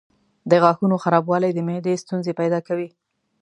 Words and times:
د 0.49 0.51
غاښونو 0.63 0.95
خرابوالی 1.03 1.51
د 1.53 1.59
معدې 1.67 1.93
ستونزې 2.03 2.31
پیدا 2.39 2.59
کوي. 2.67 2.89